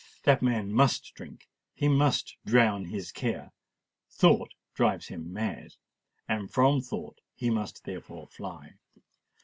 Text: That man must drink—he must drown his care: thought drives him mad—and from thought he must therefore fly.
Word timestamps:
That 0.23 0.41
man 0.41 0.71
must 0.71 1.13
drink—he 1.13 1.87
must 1.87 2.35
drown 2.43 2.85
his 2.85 3.11
care: 3.11 3.51
thought 4.09 4.55
drives 4.73 5.09
him 5.09 5.31
mad—and 5.31 6.49
from 6.51 6.81
thought 6.81 7.19
he 7.35 7.51
must 7.51 7.83
therefore 7.83 8.25
fly. 8.25 8.77